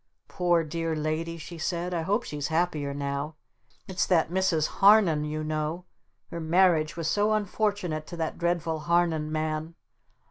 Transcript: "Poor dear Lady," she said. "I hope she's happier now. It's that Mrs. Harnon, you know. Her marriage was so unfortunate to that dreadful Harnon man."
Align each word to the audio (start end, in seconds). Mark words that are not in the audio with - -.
"Poor 0.27 0.63
dear 0.63 0.95
Lady," 0.95 1.37
she 1.37 1.59
said. 1.59 1.93
"I 1.93 2.01
hope 2.01 2.23
she's 2.23 2.47
happier 2.47 2.91
now. 2.91 3.35
It's 3.87 4.07
that 4.07 4.31
Mrs. 4.31 4.65
Harnon, 4.79 5.23
you 5.25 5.43
know. 5.43 5.85
Her 6.31 6.39
marriage 6.39 6.97
was 6.97 7.07
so 7.07 7.33
unfortunate 7.33 8.07
to 8.07 8.17
that 8.17 8.39
dreadful 8.39 8.79
Harnon 8.79 9.31
man." 9.31 9.75